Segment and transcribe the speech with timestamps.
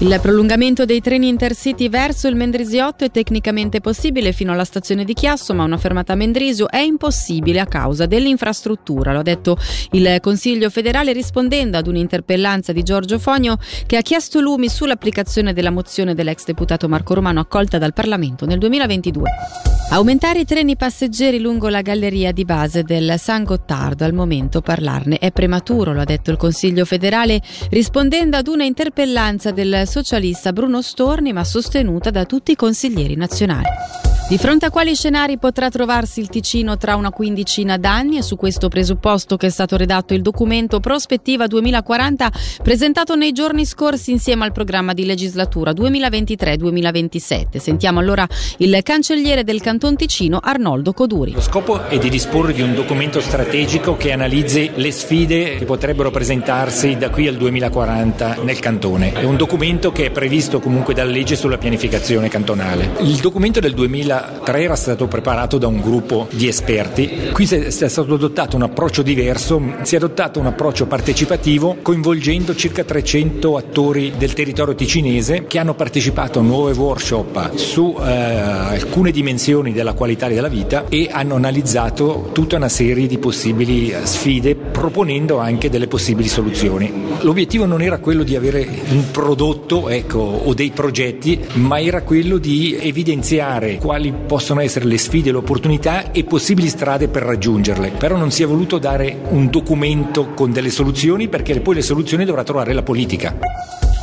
[0.00, 5.12] Il prolungamento dei treni intercity verso il Mendrisiotto è tecnicamente possibile fino alla stazione di
[5.12, 9.12] Chiasso, ma una fermata a Mendrisio è impossibile a causa dell'infrastruttura.
[9.12, 9.58] Lo ha detto
[9.90, 15.70] il Consiglio federale rispondendo ad un'interpellanza di Giorgio Fogno che ha chiesto lumi sull'applicazione della
[15.70, 19.28] mozione dell'ex deputato Marco Romano accolta dal Parlamento nel 2022.
[19.90, 24.04] Aumentare i treni passeggeri lungo la galleria di base del San Gottardo.
[24.04, 27.40] Al momento parlarne è prematuro, lo ha detto il Consiglio federale,
[27.70, 34.07] rispondendo ad una interpellanza del socialista Bruno Storni, ma sostenuta da tutti i consiglieri nazionali.
[34.28, 38.18] Di fronte a quali scenari potrà trovarsi il Ticino tra una quindicina d'anni?
[38.18, 42.30] È su questo presupposto che è stato redatto il documento Prospettiva 2040
[42.62, 47.56] presentato nei giorni scorsi insieme al programma di legislatura 2023-2027.
[47.56, 48.28] Sentiamo allora
[48.58, 51.32] il cancelliere del Canton Ticino Arnoldo Coduri.
[51.32, 56.10] Lo scopo è di disporre di un documento strategico che analizzi le sfide che potrebbero
[56.10, 59.14] presentarsi da qui al 2040 nel cantone.
[59.14, 62.90] È un documento che è previsto comunque dalla legge sulla pianificazione cantonale.
[63.00, 67.30] Il documento del 2000 2003 era stato preparato da un gruppo di esperti.
[67.32, 72.84] Qui è stato adottato un approccio diverso, si è adottato un approccio partecipativo coinvolgendo circa
[72.84, 79.72] 300 attori del territorio ticinese che hanno partecipato a nuove workshop su eh, alcune dimensioni
[79.72, 85.70] della qualità della vita e hanno analizzato tutta una serie di possibili sfide proponendo anche
[85.70, 87.06] delle possibili soluzioni.
[87.20, 92.38] L'obiettivo non era quello di avere un prodotto ecco, o dei progetti, ma era quello
[92.38, 97.90] di evidenziare quali quali possono essere le sfide, le opportunità e possibili strade per raggiungerle.
[97.90, 102.24] Però non si è voluto dare un documento con delle soluzioni perché poi le soluzioni
[102.24, 103.36] dovrà trovare la politica.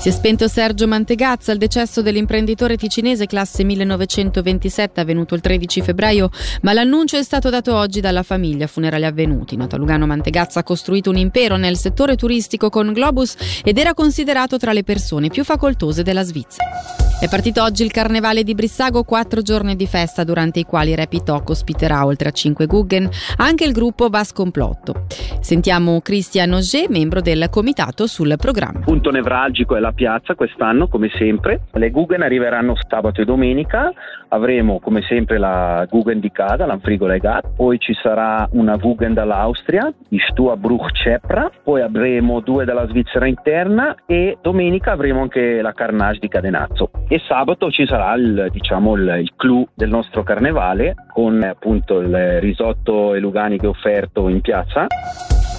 [0.00, 6.30] Si è spento Sergio Mantegazza al decesso dell'imprenditore ticinese classe 1927 avvenuto il 13 febbraio,
[6.62, 9.56] ma l'annuncio è stato dato oggi dalla famiglia funerali avvenuti.
[9.56, 14.56] Nota Lugano Mantegazza ha costruito un impero nel settore turistico con Globus ed era considerato
[14.56, 17.09] tra le persone più facoltose della Svizzera.
[17.20, 21.50] È partito oggi il carnevale di Brissago, quattro giorni di festa durante i quali Talk
[21.50, 25.04] ospiterà oltre a cinque Guggen anche il gruppo Bas Complotto.
[25.40, 28.80] Sentiamo Christian Auger, membro del comitato sul programma.
[28.80, 31.64] Punto nevralgico è la piazza quest'anno, come sempre.
[31.72, 33.92] Le Guggen arriveranno sabato e domenica.
[34.28, 37.48] Avremo come sempre la Guggen di Cada, l'Anfrigola e Gat.
[37.54, 41.50] Poi ci sarà una Guggen dall'Austria, di Stua Bruch Cepra.
[41.62, 47.20] Poi avremo due dalla Svizzera interna e domenica avremo anche la Carnage di Cadenazzo e
[47.26, 53.14] sabato ci sarà il, diciamo, il, il clou del nostro carnevale con appunto il risotto
[53.14, 54.86] e luganiche offerto in piazza.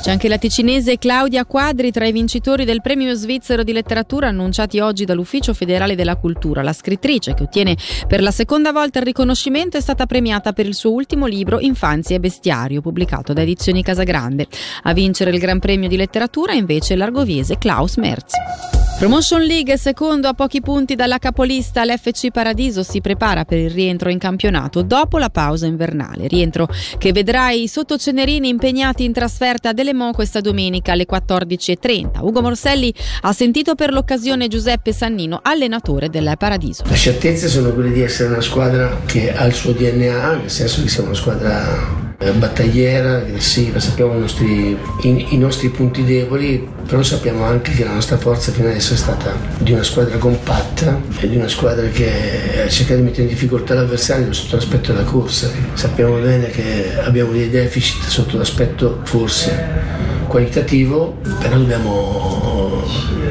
[0.00, 4.78] C'è anche la ticinese Claudia Quadri tra i vincitori del premio svizzero di letteratura annunciati
[4.78, 6.62] oggi dall'Ufficio federale della cultura.
[6.62, 10.74] La scrittrice, che ottiene per la seconda volta il riconoscimento, è stata premiata per il
[10.74, 14.46] suo ultimo libro Infanzia e bestiario, pubblicato da Edizioni Casagrande.
[14.84, 18.69] A vincere il Gran Premio di letteratura invece l'argoviese Klaus Merz.
[19.00, 24.10] Promotion League, secondo a pochi punti dalla capolista, l'FC Paradiso si prepara per il rientro
[24.10, 26.28] in campionato dopo la pausa invernale.
[26.28, 26.68] Rientro
[26.98, 32.20] che vedrà i sottocenerini impegnati in trasferta a Delemont questa domenica alle 14.30.
[32.20, 36.84] Ugo Morselli ha sentito per l'occasione Giuseppe Sannino, allenatore del Paradiso.
[36.86, 40.82] Le certezze sono quelle di essere una squadra che ha il suo DNA, nel senso
[40.82, 41.99] che siamo una squadra
[42.34, 47.94] battagliera, aggressiva, sappiamo i nostri, i, i nostri, punti deboli, però sappiamo anche che la
[47.94, 52.66] nostra forza fino adesso è stata di una squadra compatta e di una squadra che
[52.68, 55.50] cerca di mettere in difficoltà l'avversario sotto l'aspetto della corsa.
[55.72, 62.84] Sappiamo bene che abbiamo dei deficit sotto l'aspetto forse qualitativo, però dobbiamo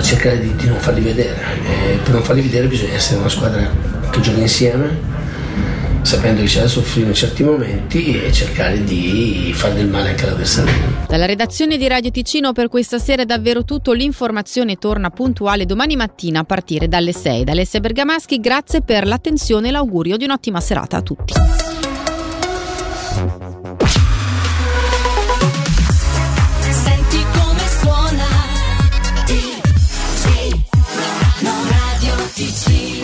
[0.00, 1.36] cercare di, di non farli vedere.
[1.66, 3.68] E per non farli vedere bisogna essere una squadra
[4.10, 5.09] che gioca insieme
[6.02, 10.24] sapendo che c'è da soffrire in certi momenti e cercare di far del male anche
[10.24, 10.72] all'avversario.
[11.06, 15.96] Dalla redazione di Radio Ticino per questa sera è davvero tutto, l'informazione torna puntuale domani
[15.96, 17.44] mattina a partire dalle 6.
[17.44, 21.34] Da Alessia Bergamaschi grazie per l'attenzione e l'augurio di un'ottima serata a tutti.